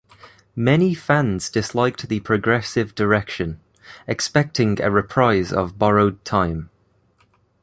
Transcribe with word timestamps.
Many 0.55 0.95
fans 0.95 1.47
disliked 1.51 2.07
the 2.09 2.21
progressive 2.21 2.95
direction, 2.95 3.59
expecting 4.07 4.81
a 4.81 4.89
reprise 4.89 5.53
of 5.53 5.77
"Borrowed 5.77 6.25
Time". 6.25 6.71